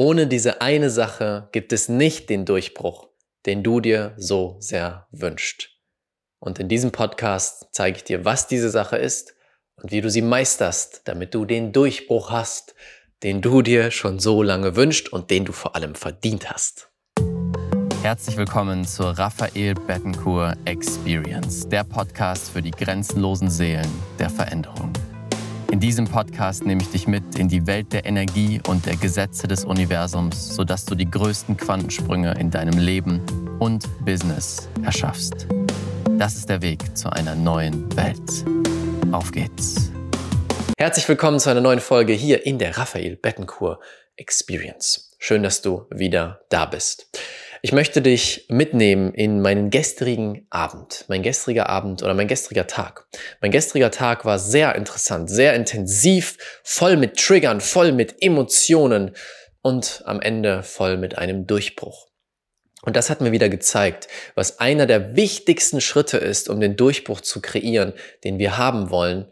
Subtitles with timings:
[0.00, 3.08] Ohne diese eine Sache gibt es nicht den Durchbruch,
[3.46, 5.70] den du dir so sehr wünschst.
[6.38, 9.34] Und in diesem Podcast zeige ich dir, was diese Sache ist
[9.74, 12.76] und wie du sie meisterst, damit du den Durchbruch hast,
[13.24, 16.92] den du dir schon so lange wünscht und den du vor allem verdient hast.
[18.00, 23.90] Herzlich willkommen zur Raphael Bettencourt Experience, der Podcast für die grenzenlosen Seelen
[24.20, 24.92] der Veränderung.
[25.78, 29.46] In diesem Podcast nehme ich dich mit in die Welt der Energie und der Gesetze
[29.46, 33.22] des Universums, sodass du die größten Quantensprünge in deinem Leben
[33.60, 35.46] und Business erschaffst.
[36.18, 38.44] Das ist der Weg zu einer neuen Welt.
[39.12, 39.92] Auf geht's.
[40.76, 43.78] Herzlich willkommen zu einer neuen Folge hier in der Raphael Bettencourt
[44.16, 45.14] Experience.
[45.20, 47.06] Schön, dass du wieder da bist.
[47.60, 53.06] Ich möchte dich mitnehmen in meinen gestrigen Abend, mein gestriger Abend oder mein gestriger Tag.
[53.40, 59.16] Mein gestriger Tag war sehr interessant, sehr intensiv, voll mit Triggern, voll mit Emotionen
[59.60, 62.06] und am Ende voll mit einem Durchbruch.
[62.82, 64.06] Und das hat mir wieder gezeigt,
[64.36, 69.26] was einer der wichtigsten Schritte ist, um den Durchbruch zu kreieren, den wir haben wollen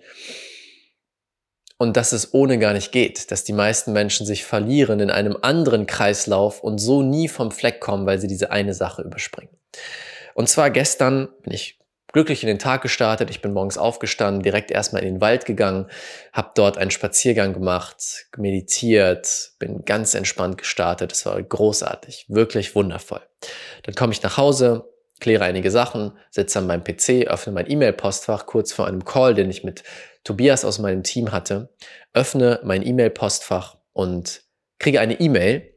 [1.79, 5.37] und dass es ohne gar nicht geht, dass die meisten Menschen sich verlieren in einem
[5.41, 9.57] anderen Kreislauf und so nie vom Fleck kommen, weil sie diese eine Sache überspringen.
[10.35, 11.79] Und zwar gestern bin ich
[12.13, 13.29] glücklich in den Tag gestartet.
[13.29, 15.87] Ich bin morgens aufgestanden, direkt erstmal in den Wald gegangen,
[16.33, 21.13] habe dort einen Spaziergang gemacht, meditiert, bin ganz entspannt gestartet.
[21.13, 23.21] Es war großartig, wirklich wundervoll.
[23.83, 24.89] Dann komme ich nach Hause,
[25.20, 29.50] kläre einige Sachen, sitze an meinem PC, öffne mein E-Mail-Postfach kurz vor einem Call, den
[29.50, 29.83] ich mit
[30.25, 31.70] Tobias aus meinem Team hatte,
[32.12, 34.42] öffne mein E-Mail-Postfach und
[34.78, 35.72] kriege eine E-Mail,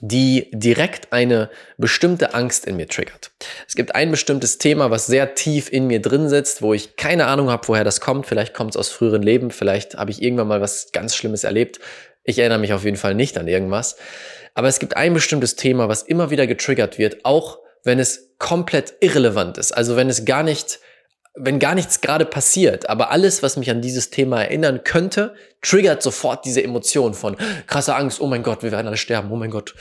[0.00, 3.32] die direkt eine bestimmte Angst in mir triggert.
[3.66, 7.26] Es gibt ein bestimmtes Thema, was sehr tief in mir drin sitzt, wo ich keine
[7.26, 8.26] Ahnung habe, woher das kommt.
[8.26, 11.80] Vielleicht kommt es aus früheren Leben, vielleicht habe ich irgendwann mal was ganz Schlimmes erlebt.
[12.22, 13.96] Ich erinnere mich auf jeden Fall nicht an irgendwas.
[14.54, 18.94] Aber es gibt ein bestimmtes Thema, was immer wieder getriggert wird, auch wenn es komplett
[19.00, 19.72] irrelevant ist.
[19.72, 20.80] Also wenn es gar nicht
[21.40, 26.02] wenn gar nichts gerade passiert, aber alles, was mich an dieses Thema erinnern könnte, triggert
[26.02, 27.36] sofort diese Emotion von
[27.66, 29.74] krasser Angst, oh mein Gott, wir werden alle sterben, oh mein Gott.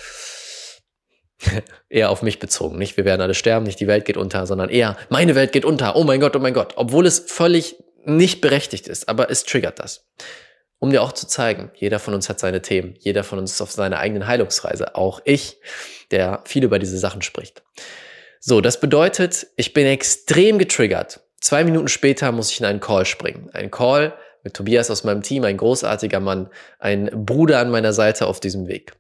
[1.90, 4.70] eher auf mich bezogen, nicht wir werden alle sterben, nicht die Welt geht unter, sondern
[4.70, 8.42] eher meine Welt geht unter, oh mein Gott, oh mein Gott, obwohl es völlig nicht
[8.42, 10.06] berechtigt ist, aber es triggert das.
[10.80, 13.62] Um dir auch zu zeigen, jeder von uns hat seine Themen, jeder von uns ist
[13.62, 15.58] auf seiner eigenen Heilungsreise, auch ich,
[16.12, 17.64] der viel über diese Sachen spricht.
[18.40, 23.06] So, das bedeutet, ich bin extrem getriggert Zwei Minuten später muss ich in einen Call
[23.06, 23.50] springen.
[23.54, 26.50] Ein Call mit Tobias aus meinem Team, ein großartiger Mann,
[26.80, 28.94] ein Bruder an meiner Seite auf diesem Weg.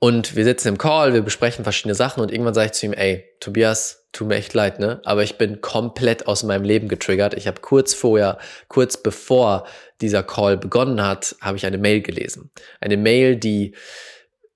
[0.00, 2.92] Und wir sitzen im Call, wir besprechen verschiedene Sachen und irgendwann sage ich zu ihm,
[2.92, 5.00] ey, Tobias, tut mir echt leid, ne?
[5.04, 7.34] Aber ich bin komplett aus meinem Leben getriggert.
[7.34, 8.38] Ich habe kurz vorher,
[8.68, 9.66] kurz bevor
[10.00, 12.50] dieser Call begonnen hat, habe ich eine Mail gelesen.
[12.80, 13.74] Eine Mail, die,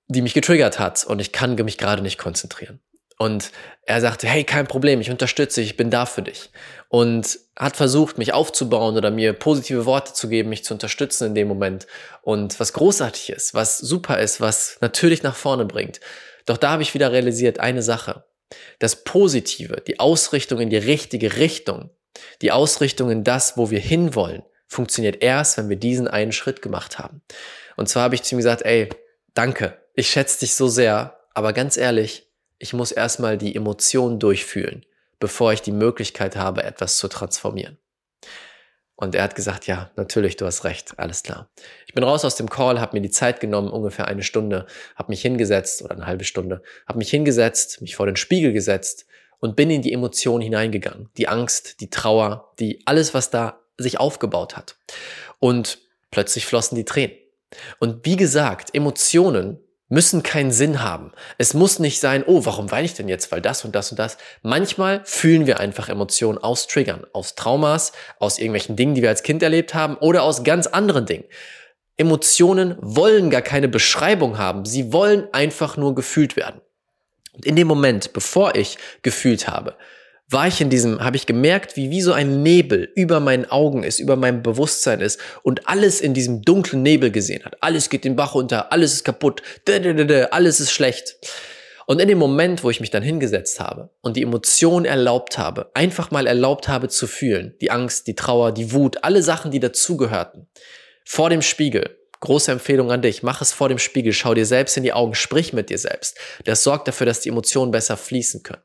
[0.07, 2.79] die mich getriggert hat und ich kann mich gerade nicht konzentrieren.
[3.23, 3.51] Und
[3.85, 6.49] er sagte, hey, kein Problem, ich unterstütze dich, ich bin da für dich.
[6.89, 11.35] Und hat versucht, mich aufzubauen oder mir positive Worte zu geben, mich zu unterstützen in
[11.35, 11.87] dem Moment.
[12.21, 16.01] Und was großartig ist, was super ist, was natürlich nach vorne bringt.
[16.45, 18.25] Doch da habe ich wieder realisiert, eine Sache.
[18.79, 21.91] Das Positive, die Ausrichtung in die richtige Richtung,
[22.41, 26.99] die Ausrichtung in das, wo wir hinwollen, funktioniert erst, wenn wir diesen einen Schritt gemacht
[26.99, 27.21] haben.
[27.77, 28.89] Und zwar habe ich zu ihm gesagt, ey,
[29.33, 32.32] danke, ich schätze dich so sehr, aber ganz ehrlich,
[32.63, 34.85] ich muss erstmal die Emotionen durchfühlen,
[35.19, 37.77] bevor ich die Möglichkeit habe, etwas zu transformieren.
[38.95, 41.49] Und er hat gesagt, ja, natürlich, du hast recht, alles klar.
[41.87, 44.65] Ich bin raus aus dem Call, habe mir die Zeit genommen, ungefähr eine Stunde,
[44.95, 49.07] habe mich hingesetzt oder eine halbe Stunde, habe mich hingesetzt, mich vor den Spiegel gesetzt
[49.39, 51.09] und bin in die Emotionen hineingegangen.
[51.17, 54.77] Die Angst, die Trauer, die alles, was da sich aufgebaut hat.
[55.39, 55.79] Und
[56.11, 57.17] plötzlich flossen die Tränen.
[57.79, 59.59] Und wie gesagt, Emotionen
[59.93, 61.11] müssen keinen Sinn haben.
[61.37, 63.99] Es muss nicht sein, oh, warum weine ich denn jetzt, weil das und das und
[63.99, 64.17] das.
[64.41, 69.21] Manchmal fühlen wir einfach Emotionen aus Triggern, aus Traumas, aus irgendwelchen Dingen, die wir als
[69.21, 71.25] Kind erlebt haben oder aus ganz anderen Dingen.
[71.95, 76.59] Emotionen wollen gar keine Beschreibung haben, sie wollen einfach nur gefühlt werden.
[77.33, 79.77] Und in dem Moment, bevor ich gefühlt habe,
[80.29, 83.83] war ich in diesem, habe ich gemerkt, wie wie so ein Nebel über meinen Augen
[83.83, 87.61] ist, über meinem Bewusstsein ist und alles in diesem dunklen Nebel gesehen hat.
[87.61, 89.41] Alles geht den Bach runter, alles ist kaputt,
[90.31, 91.17] alles ist schlecht.
[91.85, 95.69] Und in dem Moment, wo ich mich dann hingesetzt habe und die Emotion erlaubt habe,
[95.73, 99.59] einfach mal erlaubt habe zu fühlen, die Angst, die Trauer, die Wut, alle Sachen, die
[99.59, 100.47] dazugehörten,
[101.03, 103.21] vor dem Spiegel, Große Empfehlung an dich.
[103.21, 104.13] Mach es vor dem Spiegel.
[104.13, 105.13] Schau dir selbst in die Augen.
[105.13, 106.17] Sprich mit dir selbst.
[106.45, 108.61] Das sorgt dafür, dass die Emotionen besser fließen können.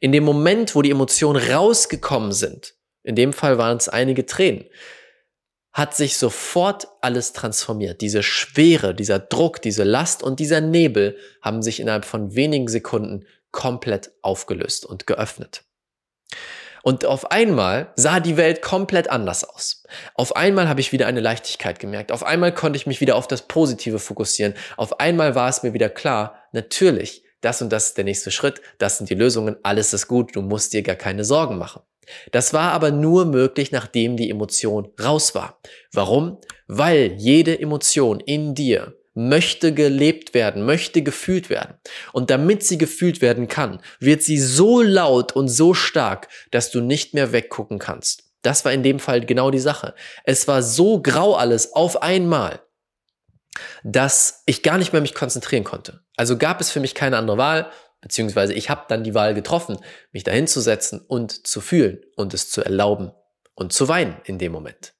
[0.00, 4.64] In dem Moment, wo die Emotionen rausgekommen sind, in dem Fall waren es einige Tränen,
[5.74, 8.00] hat sich sofort alles transformiert.
[8.00, 13.26] Diese Schwere, dieser Druck, diese Last und dieser Nebel haben sich innerhalb von wenigen Sekunden
[13.50, 15.64] komplett aufgelöst und geöffnet.
[16.82, 19.84] Und auf einmal sah die Welt komplett anders aus.
[20.14, 22.12] Auf einmal habe ich wieder eine Leichtigkeit gemerkt.
[22.12, 24.54] Auf einmal konnte ich mich wieder auf das Positive fokussieren.
[24.76, 28.60] Auf einmal war es mir wieder klar, natürlich, das und das ist der nächste Schritt,
[28.78, 31.82] das sind die Lösungen, alles ist gut, du musst dir gar keine Sorgen machen.
[32.32, 35.60] Das war aber nur möglich, nachdem die Emotion raus war.
[35.92, 36.38] Warum?
[36.66, 41.74] Weil jede Emotion in dir möchte gelebt werden, möchte gefühlt werden.
[42.12, 46.80] Und damit sie gefühlt werden kann, wird sie so laut und so stark, dass du
[46.80, 48.24] nicht mehr weggucken kannst.
[48.42, 49.94] Das war in dem Fall genau die Sache.
[50.24, 52.60] Es war so grau alles auf einmal,
[53.84, 56.00] dass ich gar nicht mehr mich konzentrieren konnte.
[56.16, 57.70] Also gab es für mich keine andere Wahl,
[58.00, 59.78] beziehungsweise ich habe dann die Wahl getroffen,
[60.10, 63.12] mich dahin zu setzen und zu fühlen und es zu erlauben
[63.54, 64.94] und zu weinen in dem Moment.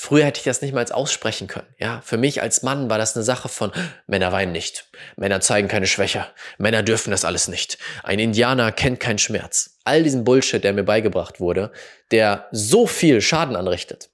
[0.00, 1.66] Früher hätte ich das nicht mal aussprechen können.
[1.76, 3.72] Ja, für mich als Mann war das eine Sache von
[4.06, 6.24] Männer weinen nicht, Männer zeigen keine Schwäche,
[6.56, 7.78] Männer dürfen das alles nicht.
[8.04, 9.78] Ein Indianer kennt keinen Schmerz.
[9.82, 11.72] All diesen Bullshit, der mir beigebracht wurde,
[12.12, 14.10] der so viel Schaden anrichtet.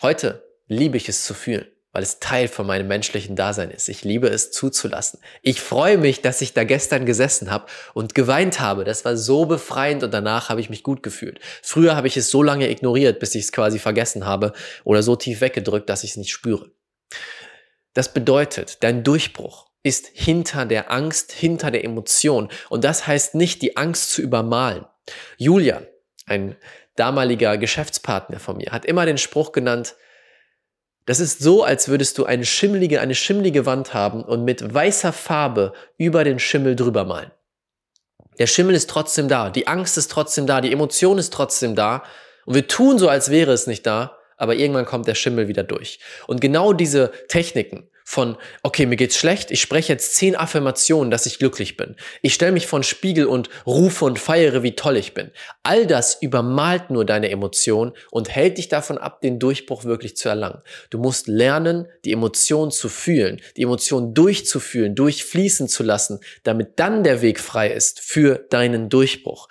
[0.00, 1.66] Heute liebe ich es zu fühlen
[1.98, 3.88] weil es Teil von meinem menschlichen Dasein ist.
[3.88, 5.18] Ich liebe es zuzulassen.
[5.42, 8.84] Ich freue mich, dass ich da gestern gesessen habe und geweint habe.
[8.84, 11.40] Das war so befreiend und danach habe ich mich gut gefühlt.
[11.60, 14.52] Früher habe ich es so lange ignoriert, bis ich es quasi vergessen habe
[14.84, 16.70] oder so tief weggedrückt, dass ich es nicht spüre.
[17.94, 22.48] Das bedeutet, dein Durchbruch ist hinter der Angst, hinter der Emotion.
[22.68, 24.86] Und das heißt nicht, die Angst zu übermalen.
[25.36, 25.84] Julian,
[26.26, 26.54] ein
[26.94, 29.96] damaliger Geschäftspartner von mir, hat immer den Spruch genannt,
[31.08, 35.14] das ist so, als würdest du eine schimmelige, eine schimmelige Wand haben und mit weißer
[35.14, 37.30] Farbe über den Schimmel drüber malen.
[38.38, 42.02] Der Schimmel ist trotzdem da, die Angst ist trotzdem da, die Emotion ist trotzdem da
[42.44, 45.64] und wir tun so, als wäre es nicht da, aber irgendwann kommt der Schimmel wieder
[45.64, 46.00] durch.
[46.26, 51.26] Und genau diese Techniken, von, okay, mir geht's schlecht, ich spreche jetzt zehn Affirmationen, dass
[51.26, 51.94] ich glücklich bin.
[52.22, 55.30] Ich stelle mich vor den Spiegel und rufe und feiere, wie toll ich bin.
[55.62, 60.30] All das übermalt nur deine Emotionen und hält dich davon ab, den Durchbruch wirklich zu
[60.30, 60.62] erlangen.
[60.88, 67.04] Du musst lernen, die Emotionen zu fühlen, die Emotionen durchzufühlen, durchfließen zu lassen, damit dann
[67.04, 69.50] der Weg frei ist für deinen Durchbruch.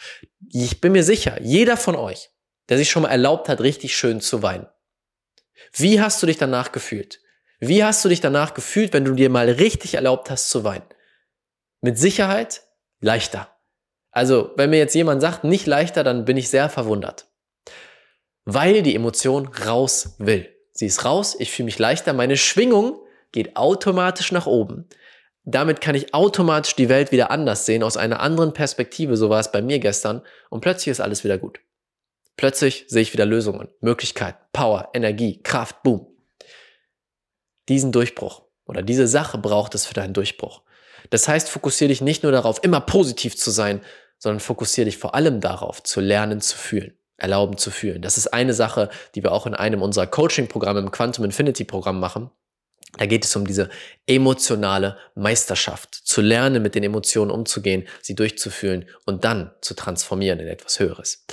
[0.51, 2.31] Ich bin mir sicher, jeder von euch,
[2.69, 4.66] der sich schon mal erlaubt hat, richtig schön zu weinen.
[5.74, 7.21] Wie hast du dich danach gefühlt?
[7.59, 10.86] Wie hast du dich danach gefühlt, wenn du dir mal richtig erlaubt hast zu weinen?
[11.81, 12.62] Mit Sicherheit
[13.00, 13.50] leichter.
[14.12, 17.27] Also, wenn mir jetzt jemand sagt, nicht leichter, dann bin ich sehr verwundert.
[18.45, 20.50] Weil die Emotion raus will.
[20.71, 23.00] Sie ist raus, ich fühle mich leichter, meine Schwingung
[23.31, 24.88] geht automatisch nach oben.
[25.44, 29.39] Damit kann ich automatisch die Welt wieder anders sehen, aus einer anderen Perspektive, so war
[29.39, 31.59] es bei mir gestern, und plötzlich ist alles wieder gut.
[32.38, 36.07] Plötzlich sehe ich wieder Lösungen, Möglichkeiten, Power, Energie, Kraft, boom.
[37.68, 40.62] Diesen Durchbruch oder diese Sache braucht es für deinen Durchbruch.
[41.10, 43.81] Das heißt, fokussiere dich nicht nur darauf, immer positiv zu sein,
[44.19, 48.01] sondern fokussiere dich vor allem darauf, zu lernen, zu fühlen, erlauben zu fühlen.
[48.01, 52.00] Das ist eine Sache, die wir auch in einem unserer Coaching-Programme im Quantum Infinity Programm
[52.00, 52.30] machen.
[52.98, 53.69] Da geht es um diese
[54.06, 60.48] emotionale Meisterschaft, zu lernen, mit den Emotionen umzugehen, sie durchzufühlen und dann zu transformieren in
[60.48, 61.25] etwas Höheres.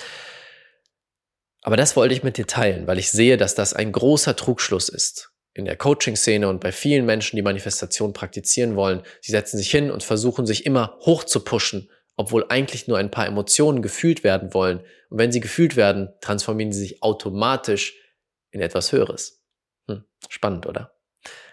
[1.64, 4.90] Aber das wollte ich mit dir teilen, weil ich sehe, dass das ein großer Trugschluss
[4.90, 9.70] ist in der Coaching-Szene und bei vielen Menschen, die Manifestation praktizieren wollen, sie setzen sich
[9.70, 14.24] hin und versuchen sich immer hoch zu pushen, obwohl eigentlich nur ein paar Emotionen gefühlt
[14.24, 14.80] werden wollen.
[15.08, 17.94] Und wenn sie gefühlt werden, transformieren sie sich automatisch
[18.50, 19.42] in etwas Höheres.
[19.88, 20.92] Hm, spannend, oder?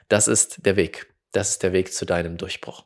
[0.10, 1.11] Das ist der Weg.
[1.32, 2.84] Das ist der Weg zu deinem Durchbruch.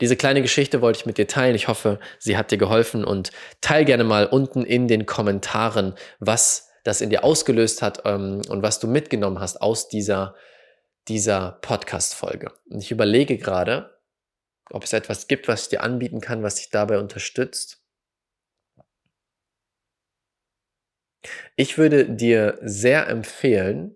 [0.00, 1.54] Diese kleine Geschichte wollte ich mit dir teilen.
[1.54, 6.70] Ich hoffe, sie hat dir geholfen und teil gerne mal unten in den Kommentaren, was
[6.82, 10.34] das in dir ausgelöst hat ähm, und was du mitgenommen hast aus dieser
[11.08, 12.52] dieser Podcast-Folge.
[12.70, 14.00] Und ich überlege gerade,
[14.70, 17.82] ob es etwas gibt, was ich dir anbieten kann, was dich dabei unterstützt.
[21.56, 23.94] Ich würde dir sehr empfehlen,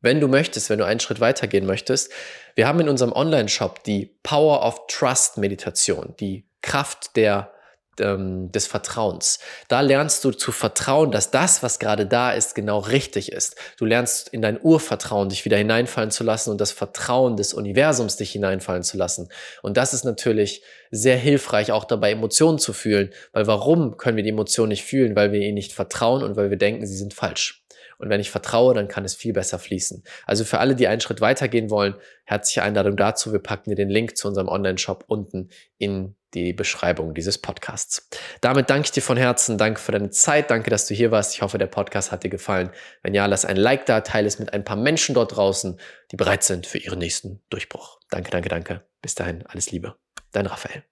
[0.00, 2.10] wenn du möchtest, wenn du einen Schritt weitergehen möchtest,
[2.54, 7.52] wir haben in unserem Online-Shop die Power of Trust Meditation, die Kraft der
[8.00, 9.38] ähm, des Vertrauens.
[9.68, 13.56] Da lernst du zu vertrauen, dass das, was gerade da ist, genau richtig ist.
[13.78, 18.16] Du lernst in dein Urvertrauen dich wieder hineinfallen zu lassen und das Vertrauen des Universums
[18.16, 19.28] dich hineinfallen zu lassen.
[19.62, 23.12] Und das ist natürlich sehr hilfreich, auch dabei Emotionen zu fühlen.
[23.32, 25.14] Weil warum können wir die Emotionen nicht fühlen?
[25.14, 27.59] Weil wir ihnen nicht vertrauen und weil wir denken, sie sind falsch.
[28.00, 30.02] Und wenn ich vertraue, dann kann es viel besser fließen.
[30.26, 33.32] Also für alle, die einen Schritt weitergehen wollen, herzliche Einladung dazu.
[33.32, 38.08] Wir packen dir den Link zu unserem Online-Shop unten in die Beschreibung dieses Podcasts.
[38.40, 41.34] Damit danke ich dir von Herzen, danke für deine Zeit, danke, dass du hier warst.
[41.34, 42.70] Ich hoffe, der Podcast hat dir gefallen.
[43.02, 45.78] Wenn ja, lass ein Like da, teile es mit ein paar Menschen dort draußen,
[46.10, 47.98] die bereit sind für ihren nächsten Durchbruch.
[48.10, 48.82] Danke, danke, danke.
[49.02, 49.96] Bis dahin, alles Liebe.
[50.32, 50.89] Dein Raphael.